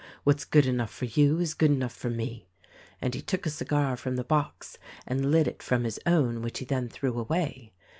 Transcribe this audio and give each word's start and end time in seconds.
What's 0.23 0.45
good 0.45 0.65
enough 0.65 0.89
for 0.91 1.05
you 1.05 1.37
is 1.39 1.53
good 1.53 1.69
enough 1.69 1.93
for 1.95 2.09
me," 2.09 2.47
and 3.03 3.13
he 3.13 3.21
took 3.21 3.45
a 3.45 3.51
cigar 3.51 3.95
from 3.95 4.15
the 4.15 4.23
box 4.23 4.79
and 5.05 5.29
lit 5.29 5.45
it 5.45 5.61
from 5.61 5.83
his 5.83 5.99
own 6.07 6.41
which 6.41 6.57
he 6.57 6.65
then 6.65 6.89
threw 6.89 7.19
away. 7.19 7.71